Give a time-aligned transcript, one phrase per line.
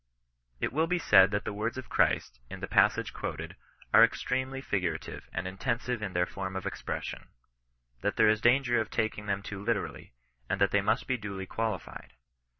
[0.59, 3.55] It will be said that the words of Christ, in the passage quoted,
[3.93, 7.27] are extremely figurative and intensive in their form of expression;
[8.01, 10.13] that there is danger of taking them too literally;
[10.49, 12.13] and that they must be duly qualified.